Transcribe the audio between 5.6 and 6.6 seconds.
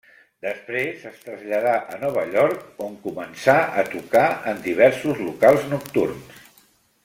nocturns.